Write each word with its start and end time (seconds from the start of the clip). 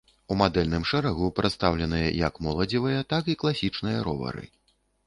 У 0.35 0.35
мадэльным 0.37 0.87
шэрагу 0.91 1.27
прадстаўленыя 1.41 2.09
як 2.25 2.43
моладзевыя, 2.49 3.07
так 3.17 3.23
і 3.35 3.41
класічныя 3.45 4.07
ровары. 4.11 4.43